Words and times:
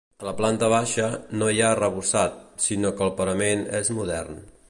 A 0.21 0.25
la 0.27 0.31
planta 0.37 0.69
baixa, 0.73 1.09
no 1.41 1.49
hi 1.57 1.61
ha 1.65 1.67
arrebossat, 1.75 2.41
sinó 2.65 2.93
que 2.97 3.07
el 3.09 3.15
parament 3.23 3.65
és 3.81 3.93
modern. 4.01 4.45